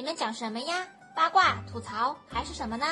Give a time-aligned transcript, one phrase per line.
[0.00, 0.86] 你们讲什么呀？
[1.14, 2.86] 八卦、吐槽还是什么呢？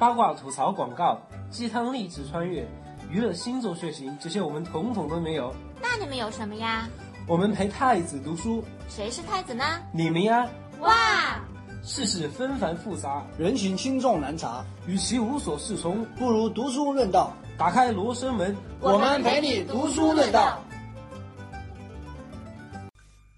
[0.00, 1.16] 八卦、吐槽、广告、
[1.48, 2.68] 鸡汤、励志穿越、
[3.08, 5.54] 娱乐、星座、血型，这些我们统统都没有。
[5.80, 6.88] 那你们有什么呀？
[7.28, 9.64] 我们陪太子读书，谁是太子呢？
[9.92, 10.44] 你们呀。
[10.80, 11.40] 哇！
[11.84, 17.32] 世事纷繁复杂，人情轻重难查，与其无所适从，不如读书论道。
[17.56, 20.58] 打开罗生门，我们陪你读书论道，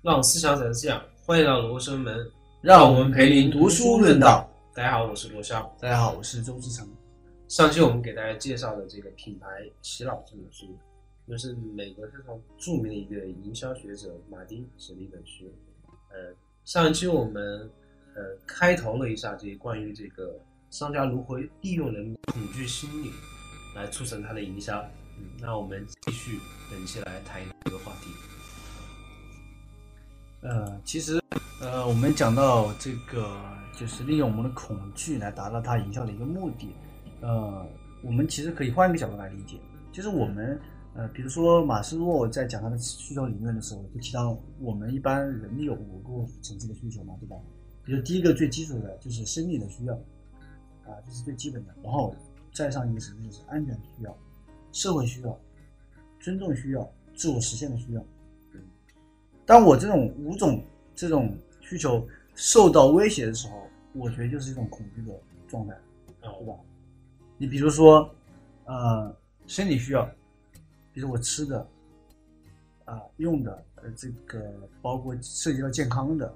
[0.01, 0.89] 让思想展示
[1.27, 2.17] 欢迎来到罗生门，
[2.63, 4.49] 让我们陪您读书论道。
[4.73, 5.69] 大家好，我是罗霄。
[5.81, 6.89] 大家好，我是周志成。
[7.49, 9.49] 上期我们给大家介绍的这个品牌
[9.83, 10.79] 洗脑这本书，
[11.29, 15.53] 就是美国非常著名的一个营销学者马丁写的一本书。
[16.11, 16.33] 呃，
[16.65, 17.69] 上一期我们
[18.15, 20.39] 呃开头了一下这关于这个
[20.71, 23.11] 商家如何利用人恐惧心理。
[23.75, 24.79] 来促成他的营销。
[25.19, 26.39] 嗯，那我们继续
[26.71, 28.11] 本期来谈一个话题。
[30.43, 31.19] 呃，其实，
[31.63, 33.41] 呃，我们讲到这个，
[33.73, 36.75] 就是利用我们的恐惧来达到它营销的一个目的。
[37.21, 37.65] 呃，
[38.03, 39.61] 我们其实可以换一个角度来理解，
[39.93, 40.61] 就是我们，
[40.95, 47.37] 呃，比如说马斯洛在讲他的需求理论的时候，就提到我们一般人有五个层次的需求嘛，对吧？
[47.85, 49.95] 比如第一个最基础的就是生理的需要，
[50.85, 52.15] 啊，这是最基本的，然后。
[52.55, 54.15] 再上一个层次就是安全需要、
[54.73, 55.41] 社会需要、
[56.21, 58.05] 尊重需要、自我实现的需要。
[59.47, 60.63] 当我这种五种
[60.95, 61.35] 这种
[61.73, 65.75] 需求受到威胁的时候，我觉得就是一种恐惧的状态，
[66.21, 66.55] 对吧？
[67.39, 68.15] 你比如说，
[68.67, 69.17] 呃，
[69.47, 70.05] 生理需要，
[70.93, 71.67] 比如我吃的、
[72.85, 76.31] 啊用的，呃，这个包括涉及到健康的、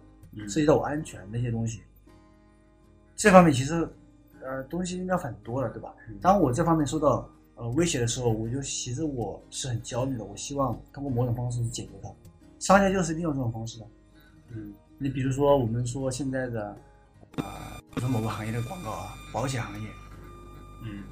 [0.49, 1.83] 涉及到我安全那些东西，
[3.15, 3.87] 这方面其实。
[4.49, 5.93] 呃，东西应该很多了，对吧？
[6.21, 10.25] 当我这方面受到呃威胁的时候，我就其实我是很焦虑的。
[10.25, 12.09] 我希望通过某种方式去解决它。
[12.61, 13.87] 商家就是利用这种方式的。
[14.51, 16.77] 嗯，你比如说，我们说现在的
[17.37, 19.89] 啊，比如说某个行业的广告啊，保险行业，
[20.85, 21.03] 嗯，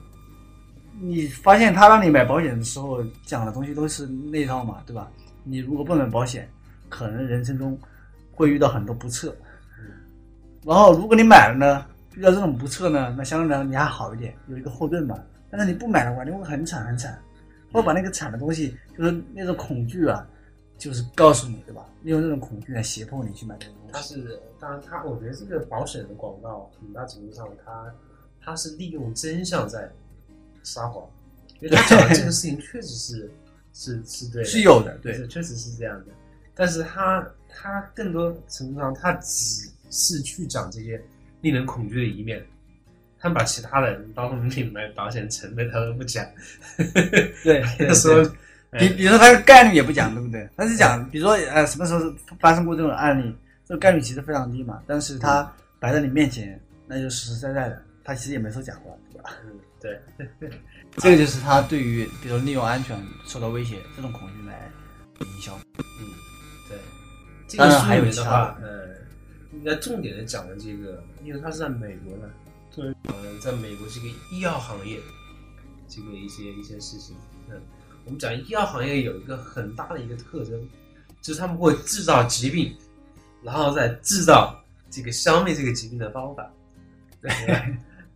[1.00, 5.10] 你发现他让你买保险的时候讲的东西都是那套嘛，对吧？
[5.42, 6.48] 你如果不买保险，
[6.88, 7.78] 可能人生中
[8.32, 9.36] 会遇到很多不测。
[10.64, 11.86] 然后如果你买了呢？
[12.16, 15.18] 遇到这种不测呢，那相对来说你还好一点，有一个后盾嘛。
[15.50, 17.20] 但是你不买的话，你会很惨很惨，
[17.72, 20.24] 会把那个惨的东西，就是那种恐惧啊，
[20.78, 21.84] 就是告诉你，对吧？
[22.02, 23.92] 利用这种恐惧来胁迫你去买这个东西。
[23.92, 27.94] 它是，当然，它我觉得这个保险的广告很大程度上，它
[28.40, 29.90] 它是利用真相在
[30.62, 31.08] 撒谎，
[31.60, 33.30] 因为他讲的这个事情确实是
[33.72, 36.12] 是是对，是有的，对，确实是这样的。
[36.54, 41.02] 但是他他更多程度上，他只是去讲这些。
[41.40, 42.42] 令人恐惧的一面，
[43.18, 46.26] 他们把其他人，包括你买保险成本，他都不讲。
[47.44, 48.24] 对， 说，
[48.78, 50.48] 比比如说他的概率也不讲，对不对？
[50.56, 52.00] 他是讲，比如说呃，什么时候
[52.40, 53.34] 发生过这种案例，
[53.66, 54.82] 这个概率其实非常低嘛。
[54.86, 59.30] 但是他摆在你面前，那就实实在在的，他其实也没说假话，对吧？
[59.44, 60.00] 嗯，对。
[60.98, 62.96] 这个就是他对于，比如利用安全
[63.26, 64.70] 受到威胁这种恐惧来
[65.20, 65.58] 营销。
[65.78, 66.06] 嗯，
[66.68, 67.58] 对。
[67.58, 68.94] 当然还有其他呃。
[69.56, 72.28] 应该重点的讲的这个，因为他是在美国呢，
[73.04, 74.98] 呃，在美国这个医药行业，
[75.88, 77.14] 这个一些一些事情。
[78.04, 80.68] 嗯，我们讲医药行业有一个很大的一个特征，
[81.20, 82.74] 就是他们会制造疾病，
[83.42, 86.50] 然后再制造这个消灭这个疾病的方法。
[87.20, 87.30] 对，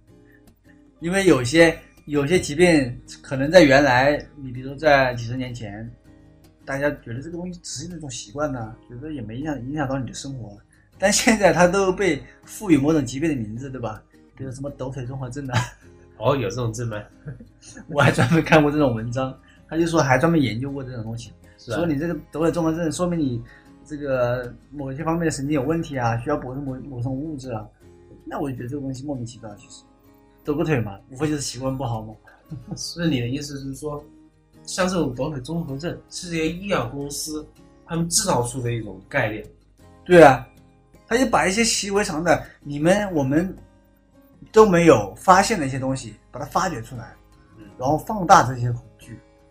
[1.01, 5.91] 因为有些有些疾病可能在原来，你比如说在几十年前，
[6.65, 10.59] 大家觉得这个东西只是一种习惯呢，觉得也没影响影响到你的生活。
[10.99, 14.03] 但现在它都被赋予某种疾病的名字，对吧？
[14.37, 15.61] 比如什么抖腿综合症啊。
[16.17, 17.01] 哦，有这种症吗？
[17.89, 19.39] 我还专门看过这种文章，
[19.69, 23.43] 他就说还专门研究过这种东西，说你这个抖腿综合症，说明你
[23.85, 27.67] 这个某些方面的神经有问题啊，需要补充某某种物质啊。
[28.25, 29.83] 那我就觉得这个东西莫名其妙，其实
[30.45, 32.15] 抖个腿嘛，无非就是习惯不好嘛。
[32.77, 34.03] 所以你的意思是说，
[34.65, 37.47] 像这种抖腿综合症是这些医药公司
[37.87, 39.45] 他们制造出的一种概念？
[40.05, 40.47] 对啊。
[41.11, 43.57] 他就把一些习以为常的、你们我们
[44.53, 47.15] 都没有发现的一些东西，把它发掘出来，
[47.79, 48.71] 然后放大这些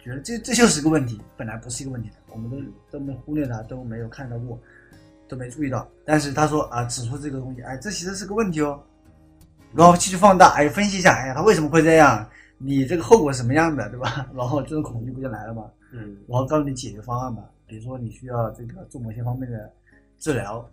[0.07, 4.57] 觉得这这就是个问题，本来不是一个问题的，我们都都没忽略它，都没有看到过，
[5.27, 5.87] 都没注意到。
[6.05, 8.81] 但是他说啊，指出这个东西，哎，这其实是个问题哦，
[9.73, 12.27] 然后继续放大，哎，分析一下，哎呀，他为什么会这样？
[12.57, 14.29] 你这个后果是什么样的，对吧？
[14.33, 15.69] 然后这种恐惧不就来了吗？
[15.91, 19.71] 嗯，然后告诉你解决方案吧，比如说你需要这个做某些方面的
[20.17, 20.67] 治疗。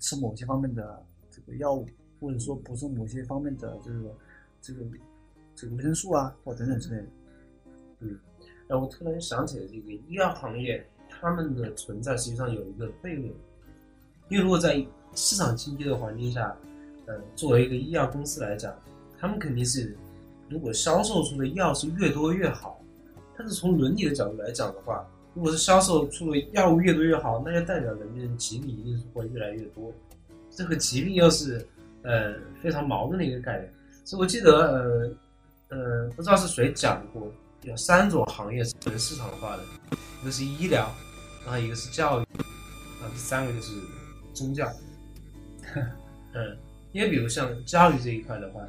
[0.00, 1.86] 吃某些方面的这个药物，
[2.18, 4.16] 或者说补充某些方面的这个
[4.62, 4.80] 这个
[5.54, 7.06] 这个维生素啊，或等等之类的。
[8.00, 8.18] 嗯，
[8.68, 13.24] 哎，我突然想起了这个医药行业，他们的存在实际上有一个悖论，
[14.28, 14.84] 因为如果在
[15.14, 16.54] 市场经济的环境下，
[17.06, 18.74] 呃，作为一个医药公司来讲，
[19.18, 19.96] 他们肯定是
[20.48, 22.80] 如果销售出的药是越多越好。
[23.38, 29.92] 但是从伦理的角度来讲的话，如果是销售出的药物越多越好，那就代表人们的疾病一定是会越来越多。
[30.50, 31.64] 这个疾病又是
[32.02, 33.70] 呃非常矛盾的一个概念。
[34.04, 35.12] 所以我记得
[35.68, 37.30] 呃呃不知道是谁讲过，
[37.66, 39.64] 有三种行业是能市场化的，
[40.22, 40.88] 一个是医疗，
[41.44, 42.26] 然后一个是教育，
[43.00, 43.72] 然后第三个就是
[44.32, 44.72] 宗教。
[46.32, 46.56] 嗯，
[46.92, 48.62] 因为比如像教育这一块的话，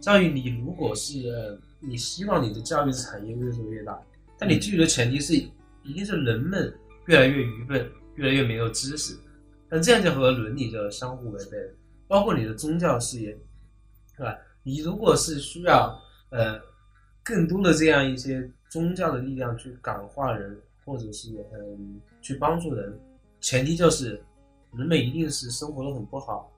[0.00, 4.00] 教育你如果是你希望你的教育产业越做越大，
[4.38, 5.34] 但你基于的前提是
[5.82, 6.72] 一定是人们
[7.06, 9.18] 越来越愚笨，越来越没有知识，
[9.68, 11.74] 但这样就和伦理就相互违背了。
[12.06, 13.36] 包括你的宗教事业，
[14.16, 14.38] 是吧？
[14.62, 16.00] 你如果是需要
[16.30, 16.60] 呃
[17.26, 22.96] 更多的这样一些宗教的力量去感化人，或者是嗯去帮助人，
[23.40, 24.22] 前提就是
[24.72, 26.52] 人们一定是生活的很不好，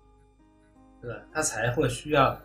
[1.01, 1.19] 对吧？
[1.33, 2.39] 他才会需要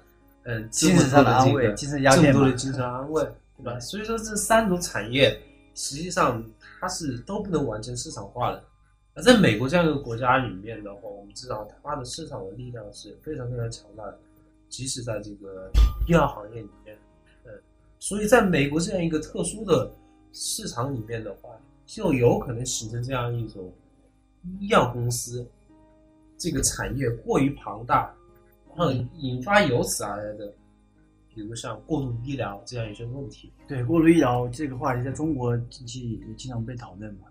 [0.44, 3.22] 嗯精神上的安慰精神鸦这片嘛么多的精神安慰，
[3.58, 3.78] 对吧？
[3.81, 5.38] 所以说这三种产业
[5.75, 6.42] 实际上
[6.80, 8.64] 它是都不能完全市场化的。
[9.16, 14.18] 而在美国这样一个国家里面的话，我们知道它的市场的力量是非常非常强大的，
[14.70, 15.70] 即使在这个
[16.08, 17.12] 医药行业里面，嗯，
[18.03, 19.89] 所以在美国这样一个特殊的
[20.33, 21.51] 市场里面的话，
[21.85, 23.73] 就有可能形成这样一种
[24.59, 25.50] 医药公司
[26.38, 28.13] 这个产业过于庞大，
[28.67, 30.53] 然后引发由此而来的，
[31.33, 33.53] 比如像过度医疗这样一些问题。
[33.69, 37.27] 对过度医疗这个话题，在中国近期也经常被讨论嘛，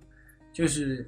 [0.54, 1.06] 就是，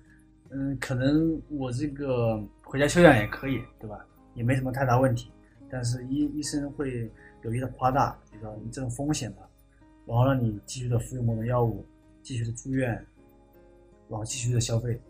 [0.50, 4.04] 嗯，可能我这个回家休养也可以，对吧？
[4.34, 5.30] 也没什么太大问题，
[5.70, 7.10] 但是医医生会
[7.44, 9.38] 有意的夸大，这个这种风险嘛，
[10.06, 11.84] 然后让你继续的服用某种药物，
[12.22, 12.88] 继续的住院，
[14.08, 15.00] 然后继续的消费。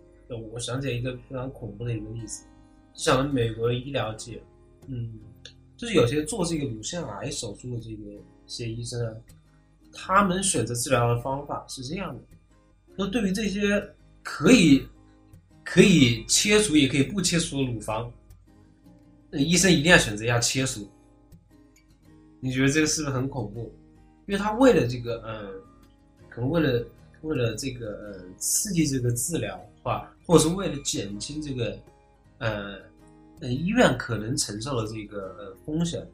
[0.52, 2.44] 我想起一个非常恐怖的一个例子，
[2.92, 4.42] 想到美国医疗界，
[4.88, 5.12] 嗯，
[5.76, 9.14] 就是有些做这个乳腺癌手术的这个些医生啊，
[9.92, 12.22] 他们选择治疗的方法是这样的，
[12.96, 13.80] 说对于这些
[14.22, 14.84] 可以
[15.62, 18.10] 可以切除也可以不切除的乳房，
[19.30, 20.88] 那医生一定要选择要切除。
[22.40, 23.72] 你觉得这个是不是很恐怖？
[24.26, 25.52] 因为他为了这个，嗯，
[26.28, 26.84] 可能为了
[27.22, 31.76] 为了这个呃刺激这个治疗化，或者是为了减轻这个
[32.38, 32.76] 呃
[33.40, 36.06] 呃医院可能承受的这个呃风险，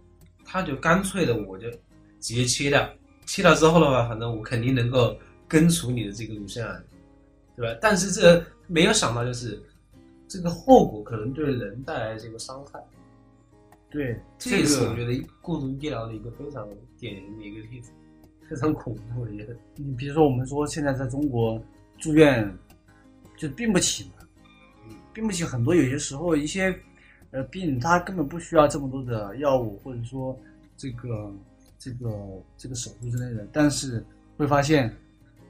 [0.44, 1.70] 他就干脆的我就
[2.20, 2.88] 直接切掉，
[3.26, 5.16] 切掉之后的话，反正我肯定能够
[5.48, 6.82] 根除你的这个乳腺癌，
[7.56, 7.78] 对吧？
[7.80, 9.60] 但是这没有想到就是
[10.28, 12.80] 这个后果可能对人带来这个伤害，
[13.90, 16.68] 对，这也是个我觉得过度医疗的一个非常
[16.98, 17.90] 典型的一个例子，
[18.50, 19.54] 非常恐怖的一个。
[19.76, 21.62] 你比如说，我们说现在在中国
[21.98, 22.52] 住院
[23.36, 24.26] 就病不起嘛，
[25.14, 26.76] 病不起很多，有些时候一些
[27.30, 30.36] 呃病他根本不需要这么多的药物，或者说
[30.76, 31.32] 这个
[31.78, 34.04] 这个这个手术之类的，但是
[34.36, 34.92] 会发现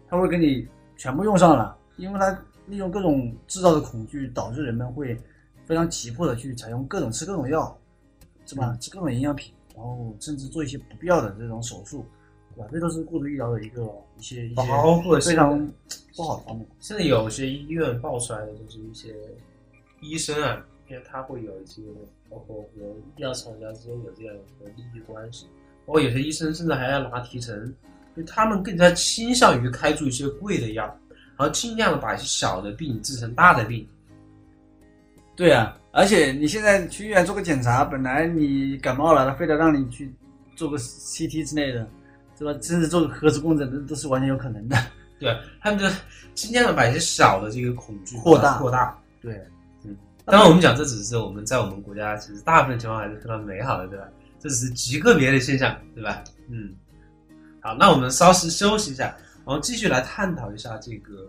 [0.07, 2.31] 他会给你全部用上了，因为他
[2.67, 5.19] 利用各种制造的恐惧，导致人们会
[5.65, 7.75] 非常急迫的去采用各种吃各种药，
[8.45, 8.77] 是吧？
[8.79, 12.05] 吃各种营养品，然后甚至做一些不必要的这种手术。
[12.61, 12.69] 对吧？
[12.73, 13.83] 这都是过度医疗的一个
[14.19, 15.59] 一些一些包括非常
[16.17, 16.67] 不好的方面。
[16.81, 19.15] 现在有些医院爆出来的就是一些
[20.01, 21.83] 医生啊，因为他会有一些
[22.29, 22.81] 包括和
[23.17, 25.47] 医药厂家之间有这样的利益关系，
[25.87, 27.75] 包括有些医生甚至还要拿提成，
[28.17, 30.85] 就他们更加倾向于开出一些贵的药，
[31.37, 33.87] 然后尽量的把一些小的病治成大的病。
[35.37, 40.13] 对啊，而且你现在去医院做个检查，本来你感冒了，他非得让你去
[40.55, 41.89] 做个 CT 之类的，
[42.41, 42.53] 是吧？
[42.63, 44.77] 甚至做个核磁共振，那都是完全有可能的。
[45.21, 45.87] 对，他们就
[46.35, 48.99] 尽量的把一些小的这个恐惧扩大扩大。
[49.21, 49.47] 对，
[49.85, 49.95] 嗯
[50.25, 54.09] 当然，我们讲这只是我们在我们国家，其实大部分情况还是非常美好的，对吧？
[54.39, 56.25] 这只是极个别的现象，对吧？
[56.49, 56.75] 嗯，
[57.61, 61.29] 好，那我们稍事休息一下，然后继续来探讨一下这个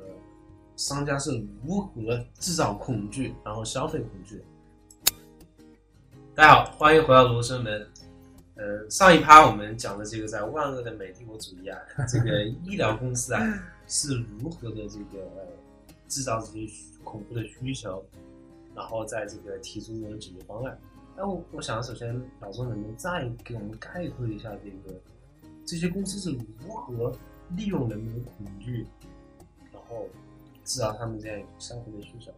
[0.77, 4.43] 商家是如何制造恐惧，然后消费恐惧的。
[6.33, 7.85] 大家好，欢迎回到罗生门。
[8.61, 13.41] 呃，上一趴我们讲的这个在万恶的美帝国主义啊， 这个医疗公司啊
[13.87, 15.47] 是如何的这个、呃
[16.07, 16.67] 制造这些
[17.05, 18.03] 恐怖的需求，
[18.75, 20.77] 然后在这个提出这种解决方案。
[21.15, 24.99] 那我我想首先老钟能不能再给我们概括一下这个
[25.65, 27.15] 这些公司是如何
[27.55, 28.85] 利用人们的恐惧，
[29.71, 30.05] 然后
[30.65, 32.29] 制造他们这样一种消费的需求？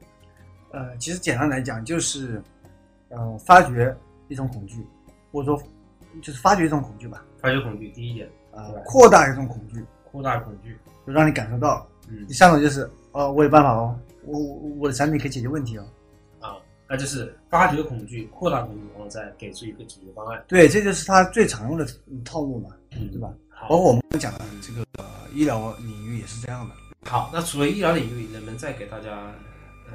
[0.72, 2.40] 呃，其实简单来讲就是，
[3.10, 4.86] 呃，发掘一种恐惧，
[5.32, 5.64] 或者说
[6.22, 10.78] 就是发掘一种恐惧吧，发掘恐惧，第一点，呃，扩大一种恐惧，扩大恐惧。
[11.06, 11.86] 就让你感受到。
[12.10, 15.86] 嗯第三种就是，哦，我有办法哦，我我我的产品可以解决问题哦。
[16.40, 16.56] 啊，
[16.88, 20.44] 那就是发掘恐惧、扩大恐惧，然后再给出一个解决方案。
[20.48, 21.86] 对，这就是他最常用的
[22.24, 23.34] 套路嘛，嗯对吧？
[23.70, 26.76] 包括我们讲的这个、呃、医疗领域也是这样的。
[27.10, 29.32] 好，那除了医疗领域，能不能再给大家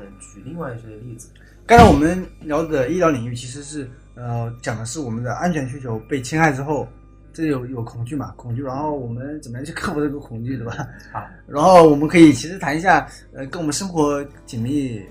[0.00, 1.28] 嗯举另外一些例子？
[1.66, 6.88] 刚才我们聊的医疗领域其实是呃讲的是我们的安全需求被侵害之后，
[7.32, 8.32] 这有有恐惧嘛？
[8.36, 10.88] 恐惧，然后我们怎么样去克服这个恐惧，对吧？
[11.12, 15.04] 好，然后我们可以其实谈一下，呃，跟我们生活紧密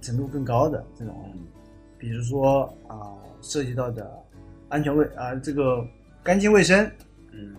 [0.00, 1.34] 程度更高的这种，
[1.98, 4.10] 比如说啊、涉及到的
[4.68, 5.84] 安全卫啊、这个
[6.22, 6.84] 干净卫生，
[7.32, 7.56] 嗯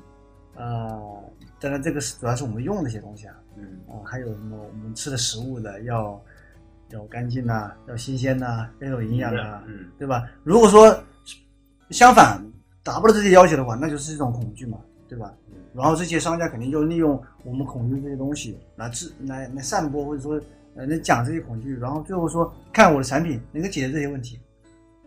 [0.55, 1.23] 呃，
[1.59, 6.21] 当然这个是主要是我们用的一些东西啊，嗯啊，还有什么我们吃的食物的要
[6.93, 10.23] 要干净呐、要新鲜呐、要有营养啊，嗯对吧？
[10.43, 10.95] 如果说
[11.89, 12.39] 相反
[12.83, 14.77] 达不到这些要求的话，那就是一种恐惧嘛，
[15.09, 15.33] 对吧？
[15.47, 20.39] 嗯然后这些商家肯定就利用我们恐惧这些东西来制来来散播或者说
[20.75, 24.39] 呃来讲这些恐惧，然后最后说看我的产品能够解决这些问题，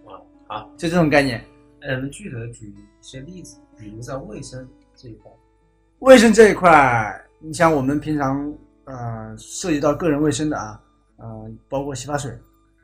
[0.05, 1.41] 啊好，就这种概念。
[1.83, 5.31] 呃，能具体的举一些例子，比如在卫生这一块。
[6.01, 8.53] 卫生这一块，你像我们平常
[8.87, 10.81] 呃涉及到个人卫生的啊，
[11.17, 12.31] 呃，包括洗发水，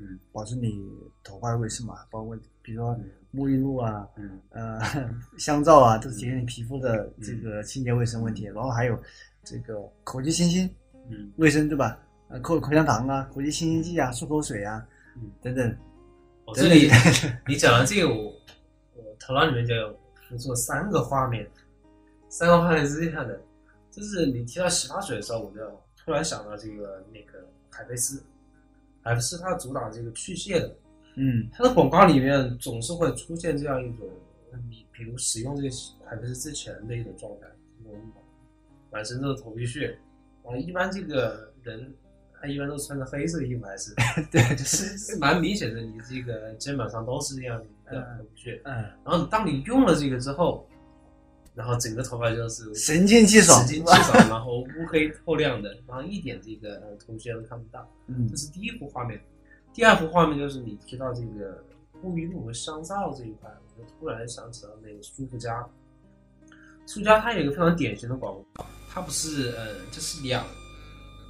[0.01, 0.81] 嗯，保持你
[1.23, 4.81] 头发的卫生嘛，包括比如说嗯沐浴露啊，嗯呃，
[5.39, 8.45] 香皂啊，都是解决你皮肤的这个清洁卫生问题。
[8.45, 8.99] 然后还有
[9.45, 10.69] 这个口气清新
[11.11, 11.99] 嗯卫生，对吧？
[12.29, 14.87] 呃，口口香糖啊，口气清新剂啊，漱口水啊，
[15.17, 15.77] 嗯，等等。
[16.55, 16.91] 这里
[17.47, 18.25] 你讲的这个，我
[18.97, 19.97] 我头脑里面就有
[20.29, 21.49] 浮出三个画面，
[22.29, 23.41] 三个画面是这样的，
[23.91, 25.61] 就是你提到洗发水的时候，我就
[25.97, 28.23] 突然想到这个那个海飞丝，
[29.03, 30.77] 海飞丝它主打这个去屑的，
[31.17, 34.07] 嗯它的广告里面总是会出现这样一种，
[34.69, 35.69] 你比如使用这个
[36.05, 37.47] 海飞丝之前的一种状态，
[37.83, 37.99] 这种
[38.91, 39.99] 满身都是头皮屑，
[40.45, 41.93] 然后一般这个人
[42.39, 43.95] 他一般都穿着黑色的衣服，还是
[44.31, 48.61] 对，就是蛮明显的，你这个肩膀上都是这样的头皮屑。
[48.65, 48.75] 嗯，
[49.05, 50.69] 然后当你用了这个之后，
[51.55, 57.87] 然后整个头发就是神清气爽，神清气爽，然后乌黑透亮的，然后一点这个呃头皮屑都看不到。
[58.07, 59.21] 嗯这是第一幅画面。
[59.75, 61.65] 第二幅画面就是你提到这个
[62.03, 65.67] 沐浴露和香皂这一块，我就突然想起了那个舒肤佳。
[66.87, 70.45] 舒肤佳它有一个非常典型的广告，它不是呃，就是两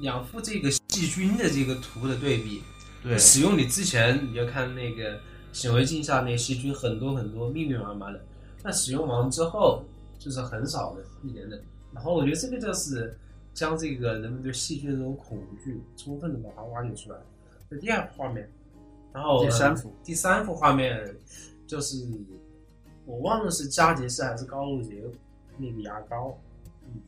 [0.00, 2.62] 两幅这个细菌的这个图的对比。
[3.02, 5.18] 对使用你之前你就看那个
[5.52, 8.20] 显微镜下那细菌很多很多密密麻麻的，
[8.62, 9.84] 那使用完之后
[10.22, 11.60] 就是很少的一点点。
[11.92, 13.18] 然后我觉得这个就是
[13.52, 17.18] 将这个人们对细菌的这种恐惧充分的把它挖掘出来。
[17.68, 18.48] 这第二幅画面，
[19.12, 21.02] 然后第三幅呃第三幅画面
[21.66, 22.06] 就是
[23.04, 25.02] 我忘了是佳洁士还是高露洁
[25.58, 26.38] 那个牙膏，
[26.84, 27.00] 嗯，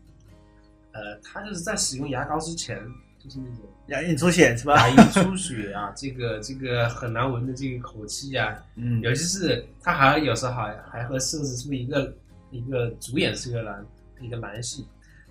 [0.93, 2.79] 呃，它就是在使用牙膏之前
[3.19, 4.89] 就是那种牙龈出血是吧？
[4.89, 12.15] 牙龈出血啊，这个这个很难闻的这个口气啊，嗯，尤其是他还有时候还还会设置出一个
[12.55, 13.85] 一个主演是个男
[14.21, 14.87] 一个男性，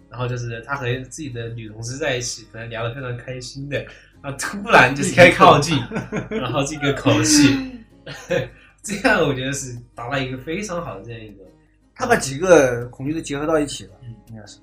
[0.09, 3.79] 然后就是他和自己的女同事在一起，可能聊得非常开心的，
[4.21, 5.77] 然后突然就是开始靠近，
[6.29, 7.79] 然后这个口气，
[8.83, 11.43] 这样我觉得是达到一个非常好的这样一个
[11.95, 14.57] 他把几个恐惧都结合到一起了，嗯应该是。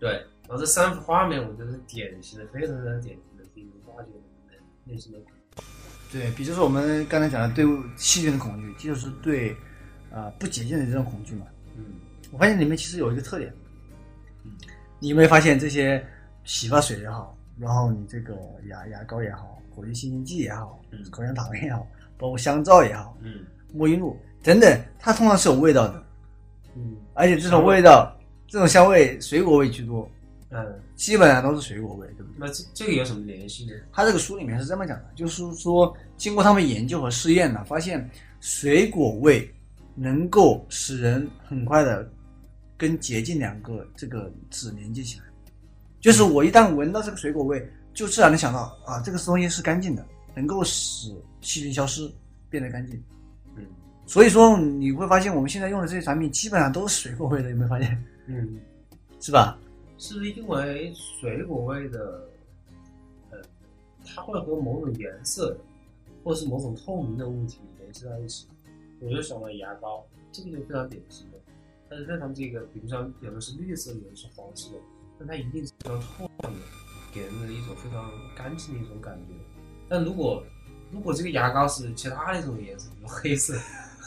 [0.00, 0.12] 对，
[0.48, 5.62] 然后这三幅画面我觉得是典型的，非常非常典型的这个挖掘我们的内心的恐惧。
[6.10, 7.64] 对，比如说我们刚才讲的对
[7.96, 9.54] 细菌的恐惧，就是对
[10.10, 11.46] 啊、不洁净的这种恐惧嘛。
[12.32, 13.52] 嗯我发现里面其实有一个特点，
[14.44, 14.50] 嗯，
[14.98, 16.02] 你有没有发现这些
[16.44, 18.34] 洗发水也好，然后你这个
[18.68, 21.86] 牙牙膏也好，口腔清新剂也好，嗯口香糖也好，
[22.16, 23.44] 包括香皂也好，嗯
[23.76, 26.02] 沐浴露等等，它通常是有味道的，
[26.74, 28.16] 嗯而且这种味道，
[28.48, 30.10] 这种香味水果味居多，
[30.48, 32.36] 嗯，基本上都是水果味，对不对？
[32.38, 33.72] 那这这个有什么联系呢？
[33.92, 38.08] 他这个书里面是这么讲的，就是说经过他们研究和试验呢，发现
[38.40, 39.54] 水果味
[39.94, 42.10] 能够使人很快的
[42.82, 45.24] 跟洁净两个这个字连接起来。
[46.00, 52.10] 就是我一旦闻到这个水果味，就自然的想到啊，这个东西是干净的，能够使细菌消失，
[52.50, 53.00] 变得干净。
[53.54, 53.64] 嗯
[54.04, 58.04] 所以说你会发现我们现在用的这些产品基本上都是水果味的，有没有发现？
[58.26, 58.58] 嗯。
[59.20, 59.56] 是吧？
[59.96, 62.28] 是不是因为水果味的，
[63.30, 63.38] 呃，
[64.04, 65.56] 它会和某种颜色
[66.24, 68.48] 或是某种透明的物体联系在一起？
[68.98, 71.24] 我就想到牙膏，这个就非常典型
[71.92, 74.70] 的，它是非常这个，比如像有的是绿色，有的是黄色，
[75.18, 76.60] 但它一定是非常透亮的，
[77.12, 79.34] 给人的一种非常干净的一种感觉。
[79.88, 80.42] 但如果
[80.90, 83.58] 如果这个牙膏是其他一种颜色，比如黑色，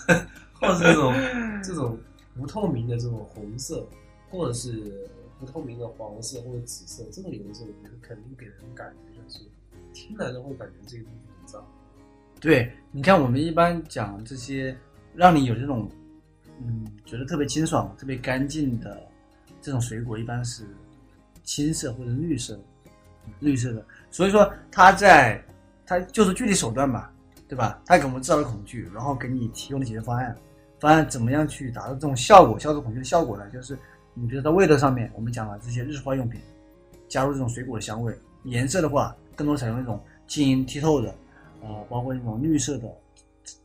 [0.54, 1.14] 或者是这种
[1.64, 1.98] 这种
[2.36, 3.88] 不透明的这种红色，
[4.30, 5.08] 或者是
[5.40, 9.46] 不透明的黄色或者紫色，这种颜色我觉得肯定给人感觉就是
[9.94, 11.68] 听来都会感觉这个东西很脏。
[12.40, 14.78] 对，你看我们一般讲这些，
[15.14, 15.90] 让你有这种，
[16.62, 19.02] 嗯，觉得特别清爽、特别干净的
[19.62, 20.64] 这种水果，一般是
[21.44, 22.60] 青色或者绿色，
[23.40, 23.86] 绿色的。
[24.10, 25.44] 所以说，它在
[25.86, 27.10] 它就是具体手段嘛，
[27.48, 27.82] 对吧？
[27.86, 30.36] 它给我们制造了恐惧，然后给你提供了解决方案。
[30.80, 33.50] 方案怎么样去达到这种效果，消除恐惧的效果呢？
[33.50, 33.78] 就是
[34.14, 36.40] 你比如在味道上面，我们讲了这些日化用品，
[37.08, 41.16] 加入这种水果的香味；颜色的话，更多采用那种晶莹剔透的，
[41.62, 42.88] 呃、包括那种绿色的、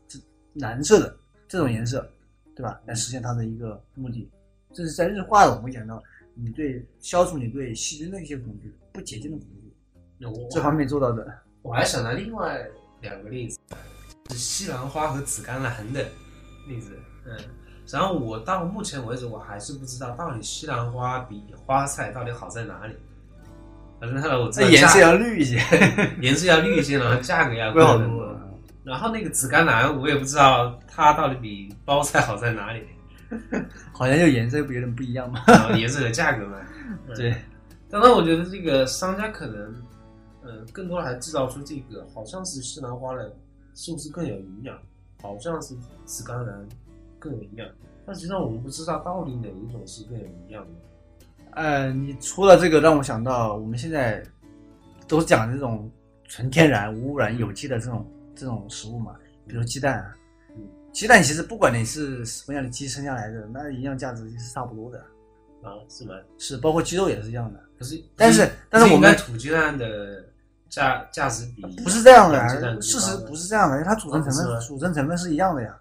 [0.09, 0.19] 这
[0.55, 1.17] 蓝色的
[1.49, 2.09] 这种颜色，
[2.55, 2.81] 对吧？
[2.87, 4.29] 来实现它的一个目的。
[4.73, 6.03] 这是在日化的，我们讲到
[6.35, 11.27] 你对消除你对细菌的一些恐惧，不洁净的恐惧，我这方面做到的。
[11.63, 12.65] 我还想到另外
[13.01, 13.59] 两个例子，
[14.31, 16.05] 是西兰花和紫甘蓝的
[16.69, 16.97] 例子。
[17.27, 17.37] 嗯，
[17.89, 22.95] 然后我到目前为止我还是不知道到底西兰花比花菜到底好在哪里。
[24.01, 25.59] 反正它的我知道价这颜色要绿一些，
[26.23, 28.20] 颜色要绿一些，然后价格要贵好多。
[28.85, 32.83] 然后那个紫甘蓝我也不知道它到底比包菜好在哪里，
[33.93, 35.43] 好像就颜色有点不一样嘛。
[35.47, 36.59] 然 后颜色和价格嘛。
[36.89, 37.35] 嗯 对，
[37.89, 39.75] 当然，我觉得这个商家可能，
[40.43, 43.35] 呃，更多的还制造出这个好像是西兰花的，
[43.75, 44.77] 是不是更有营养？
[45.23, 45.75] 好像是
[46.07, 46.69] 紫甘蓝
[47.19, 47.69] 更有营养，
[48.07, 50.71] 但实际上我们不知道到底哪一种是更有营养的。
[51.53, 54.23] 呃，你除了这个，让我想到我们现在
[55.07, 55.91] 都是讲这种
[56.25, 58.07] 纯天然、无污染、有机的这种
[58.41, 59.15] 这种食物嘛，
[59.47, 60.15] 比如鸡蛋啊。
[60.57, 64.99] 嗯鸡蛋其实不管你是什么样的鸡生下来的，那营养价值是差不多的。
[65.63, 66.15] 啊，是吗？
[66.37, 67.61] 是，包括鸡肉也是一样的。
[67.79, 70.25] 可是，但是但是我们土鸡蛋的
[70.69, 75.79] 价价值比不是这样的事实不是是这样的，它组成成分组成成分是一样的呀。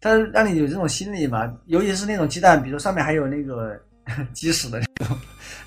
[0.00, 3.80] 它让你有这种心理嘛，尤其是那种鸡蛋，比如上面还有那个
[4.34, 5.16] 鸡屎的那种，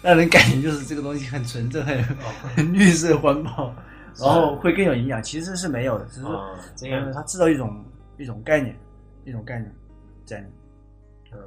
[0.02, 3.74] 让人感觉就是这个东西很纯正、很哦很绿色环保，
[4.18, 5.22] 然后会更有营养。
[5.22, 7.84] 其实是没有的，只是说啊，这样呃，它制造一种
[8.18, 8.76] 一种概念，
[9.26, 9.72] 一种概念
[10.26, 10.54] 在里面，
[11.34, 11.40] 嗯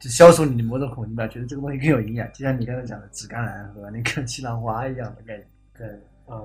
[0.00, 5.48] 就消除你的某种恐惧吧，觉得这个东西更有营养，就像你刚才讲的紫甘蓝和那个西兰花一样的概念。
[5.78, 5.86] 对，
[6.26, 6.36] 啊、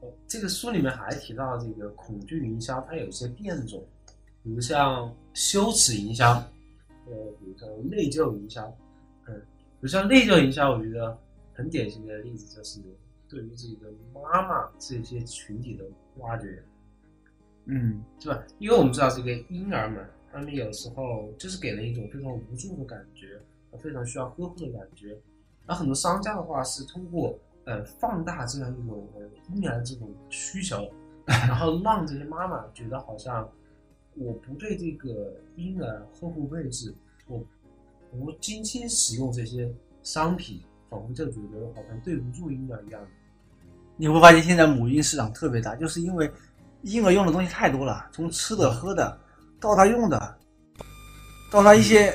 [0.00, 3.84] 呃这个书里面还提到这个恐惧营销，它有一些变种，
[4.42, 6.32] 比如像羞耻营销，
[7.06, 8.64] 呃，比如像内疚营销，
[9.26, 11.18] 嗯，比如像内疚营销，我觉得
[11.52, 12.80] 很典型的例子就是
[13.28, 15.84] 对于自己的妈妈这些群体的
[16.18, 16.62] 挖掘，
[17.66, 18.42] 嗯，是吧？
[18.58, 23.40] 因为我们知道这个婴儿们，他们有时候就是给人一种非常无助的感觉，
[23.78, 25.18] 非常需要呵护的感觉。
[25.66, 30.88] 而很多商家的话是通过呃放大这样一种呃婴儿这种需求，
[31.26, 33.50] 然后让这些妈妈觉得好像
[34.14, 36.94] 我不对这个婴儿呵护备至，
[37.26, 37.44] 我
[38.12, 43.00] 不精心使用这些商品，仿佛就觉得好像对不住婴儿一样。
[43.96, 46.30] 你会发现现在母婴市场特别大，就是因为
[46.82, 49.18] 婴儿用的东西太多了，从吃的、喝的，
[49.58, 50.36] 到他用的，
[51.50, 52.12] 到他一些，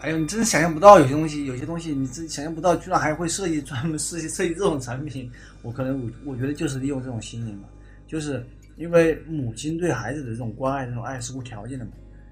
[0.00, 5.30] 哎呦，你真是想象不到，有些东西，有些东西你自己想象不到，居然还会设计专门设计 设计这种产品。
[5.62, 7.64] 我可能我我觉得就是利用这种心理嘛，
[8.06, 11.90] 就是因为母亲对孩子的这种关爱、这种爱是无条件的嘛。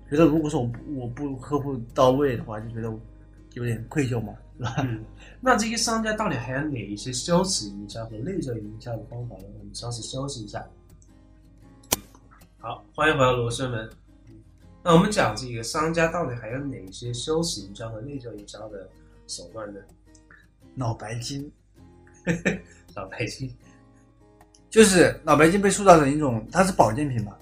[0.08, 2.92] 觉得如果说我不我不呵护到位的话，就觉得
[3.54, 4.76] 有点愧疚嘛，是吧？
[4.80, 5.04] 嗯，
[5.40, 9.44] 那这些商家到底还有哪一些羞耻营销和内疚营销的方法呢？
[9.58, 10.64] 我们稍事休息一下。
[12.58, 13.90] 好，欢迎回到罗生门。
[14.82, 18.88] 那我们讲这个商家到底还有哪些羞耻营销和内疚营销的
[19.26, 19.80] 手段呢？
[20.74, 21.50] 脑白金。
[22.96, 23.54] 脑白金，
[24.70, 27.36] 就是脑白金被塑造成一种，它是保健品嘛，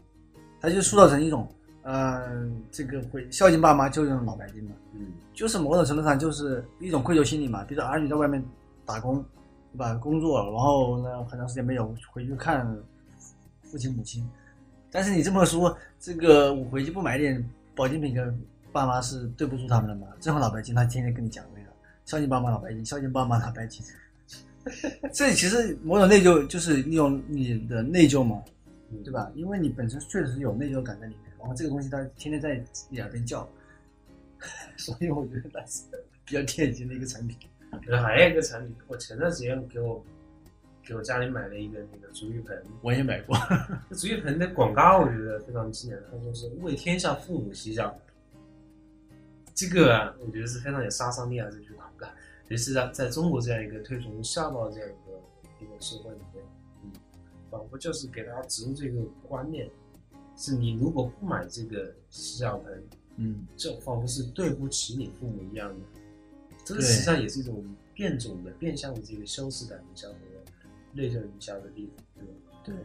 [0.61, 1.47] 它就塑造成一种，
[1.85, 7.65] 嗯、这个会孝敬爸妈就用脑白金嘛，嗯就是某种程度上就是一种愧疚心理嘛。
[7.65, 8.43] 比如说儿女在外面
[8.87, 9.25] 打工，
[9.73, 9.95] 对吧？
[9.95, 12.65] 工作，然后呢很长时间没有回去看
[13.63, 14.29] 父亲母亲，
[14.91, 18.21] 但是你这么说，这个我回去不买点保健品给
[18.71, 20.07] 爸妈是对不住他们的嘛？
[20.21, 21.69] 正好脑白金他天天跟你讲这个，
[22.05, 23.85] 孝敬爸妈脑白金，孝敬爸妈脑白金。
[25.13, 28.41] 这其实某种内疚就是利用你的内疚嘛，
[28.93, 29.33] 嗯，对吧？
[29.35, 33.49] 因为你本身确实有内疚感在里面，然后这个东西它天天在你耳边叫，
[34.77, 35.83] 所以我觉得它是
[36.25, 37.37] 比较典型的一个产品。
[37.87, 40.05] 然后还有一个产品，我前段时间给我
[40.85, 43.35] 给我家里买了一个那个足浴盆，我也买过，
[43.89, 47.99] 这足浴盆的广告我觉得非常经典，它说是为天下父母洗脚。
[49.55, 51.47] 这个啊，我觉得是非常有杀伤力啊！
[51.51, 52.07] 这句广告，
[52.49, 56.21] 尤其是在在中国这样一个推崇孝道这样一个一个社会里
[57.53, 59.69] 仿佛就是给大家植入这个观念，
[60.35, 62.83] 是你如果不买这个洗脚盆，
[63.17, 65.85] 嗯，就仿佛是对不起你父母一样的。
[66.65, 67.63] 这个对实际上也是一种
[67.93, 70.15] 变种的、变相的这个羞耻感营销和
[70.95, 72.25] 内疚营销的地方，
[72.65, 72.81] 对吧？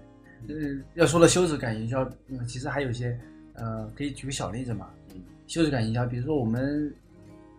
[0.45, 0.47] 对。
[0.47, 3.17] 就是，要说到羞耻感营销，嗯，其实还有一些，
[3.53, 4.91] 呃，可以举个小例子嘛。
[5.15, 6.93] 嗯羞耻感营销，比如说我们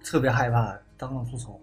[0.04, 1.58] 特别害怕当众出丑，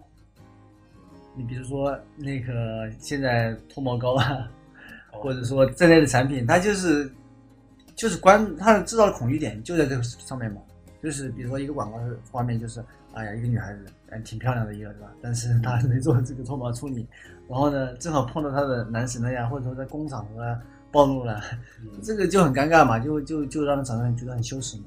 [1.36, 4.48] 你比如说那个现在脱毛膏啊，哦
[5.22, 7.12] 或者说这类的产品，它就是
[7.96, 10.62] 就是关它制造的恐惧点就在这个上面嘛。
[11.04, 15.12] 就是比如说一个广告的画面，就是哎呀一个女孩子，哎挺漂亮的一个，对吧？
[15.22, 17.08] 但是她没做这个脱毛处理，
[17.48, 20.60] 然后呢正好碰到她的男神了呀，或者说在公场合啊
[20.92, 21.40] 暴露了，
[21.82, 24.84] 嗯这个就很尴尬嘛，就就就让厂商觉得很羞耻嘛。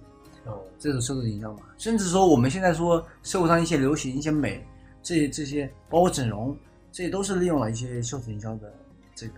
[0.46, 4.66] 哦这种受众营销嘛，甚至说我们现在说社会上一些流行、一些美，
[5.02, 6.56] 这些这些包括整容，
[6.90, 8.72] 这些都是利用了一些羞耻营销的
[9.14, 9.34] 这个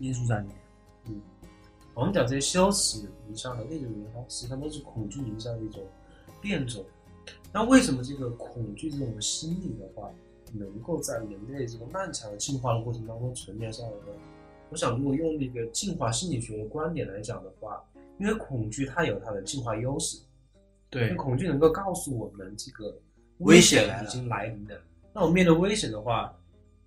[0.00, 0.56] 因素在里面。
[1.06, 1.20] 嗯，
[1.94, 5.86] 我们讲这些羞耻营销和内容营销，实际上都是恐惧营销的一种
[6.40, 6.84] 变种。
[7.52, 10.10] 那为什么这个恐惧这种心理的话，
[10.52, 14.18] 能够在人类这个漫长的进化的过程当中存在下来呢？
[14.70, 17.84] 我想，如果用那个进化心理学的观点来讲的话，
[18.18, 20.18] 因为恐惧它有它的进化优势，
[20.92, 22.96] 因为对恐惧能够告诉我们这个
[23.38, 24.80] 危险已经来临了。
[25.12, 26.32] 那我们面对危险的话，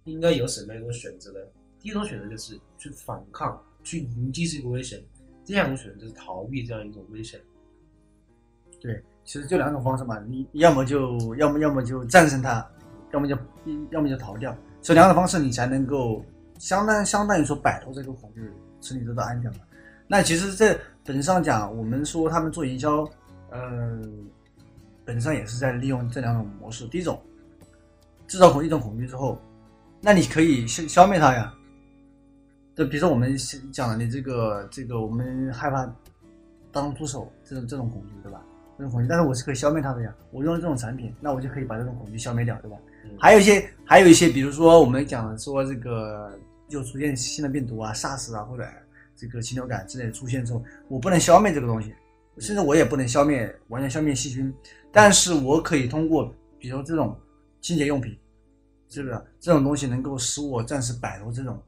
[0.05, 1.39] 应该有什么样一种选择呢？
[1.83, 4.97] 第一种选择就是去反抗，去迎击这个危险；
[5.43, 7.37] 第二种选择就是逃避这样一种危险。
[8.81, 12.65] 对，其实就两种方式嘛，你要么就要么要么就战胜它，
[13.11, 13.37] 要么就
[13.91, 16.23] 要么就逃掉，这两种方式你才能够
[16.57, 19.59] 相当相当于说摆脱这个恐惧，使你得到安全嘛。
[20.07, 23.05] 那其实这本质上讲，我们说他们做营销，
[23.49, 24.01] 呃，
[25.03, 26.87] 本质上也是在利用这两种模式。
[26.87, 27.21] 第一种，
[28.25, 29.37] 制造恐一种恐惧之后，
[29.99, 31.53] 那你可以消消灭它呀。
[32.75, 33.35] 就比如说我们
[33.71, 35.91] 讲的这个这个，我们害怕
[36.71, 38.43] 当猪手这种这种恐惧，对吧？
[38.77, 40.13] 这种恐惧，但是我是可以消灭它的呀。
[40.31, 42.77] 我用这种产品，那我就可以把这种恐惧消灭掉，对吧？
[43.05, 46.37] 嗯还有一些，还有一些，比如说我们讲说这个
[46.69, 48.65] 又出现新的病毒啊，SARS 啊，或者
[49.15, 51.93] 这个禽流感之类的出现之后，我不能消灭这个东西，
[52.39, 54.51] 甚至我也不能消灭完全消灭细菌，
[54.91, 57.15] 但是我可以通过比如说这种
[57.61, 58.17] 清洁用品，
[58.89, 61.61] 是不是这种东西能够使我暂时摆脱这种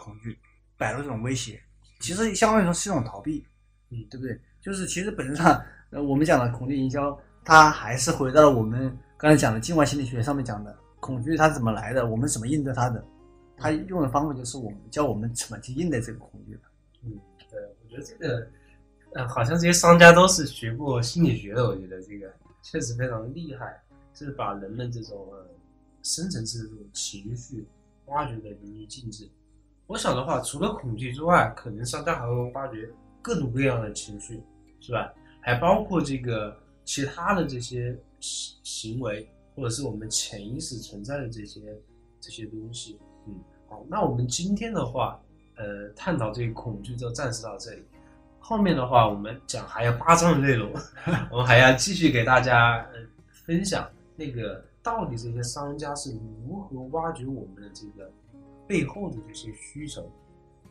[0.00, 0.38] 恐惧，
[0.78, 1.60] 摆脱这种威胁？
[2.00, 3.46] 其实相当于说是一种逃避，
[3.90, 4.40] 嗯对不对？
[4.60, 13.04] 就是其实本质上，呃，我们讲的恐惧营销，它还是回到了我们刚才讲的境外心理学上面讲的恐惧它是怎么来的，我们怎么应对它的，
[13.56, 16.60] 它用的方法就是我们教我们怎么去应对这个恐惧的。
[17.04, 17.12] 嗯，
[17.50, 18.50] 对，我觉得这个，
[19.14, 22.32] 呃，好像这些商家都是学过心理学的，我觉得这个
[22.62, 23.78] 确实非常厉害，
[24.14, 25.46] 就是把人们这种呃
[26.02, 27.66] 深层次的这种情绪
[28.06, 29.28] 挖掘的淋漓尽致。
[29.90, 32.88] 我想的话，除了恐惧之外，可能商家还会挖掘
[33.20, 34.40] 各种各样的情绪，
[34.78, 35.12] 是吧？
[35.40, 41.76] 还包括这个其他的这些行行为，或者是我们潜意识存在的这些
[42.20, 43.00] 这些东西。
[43.26, 43.34] 嗯，
[43.68, 45.20] 好，那我们今天的话，
[45.56, 47.82] 呃，探讨这个恐惧就暂时到这里。
[48.38, 50.72] 后面的话，我们讲还有八章的内容，
[51.32, 58.08] 我们还要继续给大家呃分享那个到底这些商家是如何挖掘我们的这个
[58.70, 60.08] 背后的这些需求。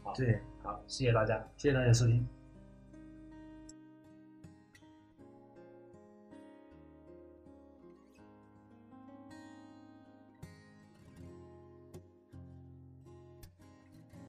[0.02, 1.46] 好，对，好，谢谢大家。
[1.58, 2.26] 谢谢大家收听。